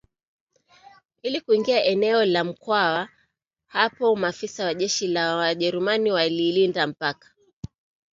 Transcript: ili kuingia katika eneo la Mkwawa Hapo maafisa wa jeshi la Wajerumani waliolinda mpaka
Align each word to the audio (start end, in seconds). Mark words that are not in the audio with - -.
ili 1.23 1.41
kuingia 1.41 1.75
katika 1.77 1.89
eneo 1.91 2.25
la 2.25 2.43
Mkwawa 2.43 3.09
Hapo 3.67 4.15
maafisa 4.15 4.65
wa 4.65 4.73
jeshi 4.73 5.07
la 5.07 5.35
Wajerumani 5.35 6.11
waliolinda 6.11 6.87
mpaka 6.87 7.31